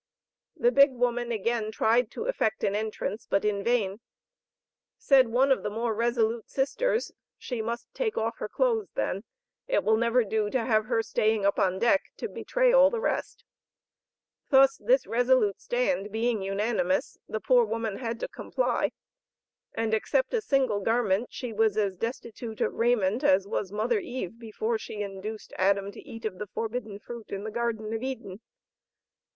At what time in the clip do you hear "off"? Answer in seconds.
8.17-8.37